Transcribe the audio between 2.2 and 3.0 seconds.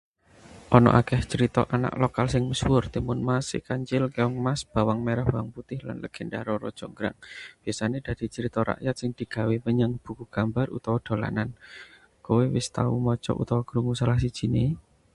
sing misuwur: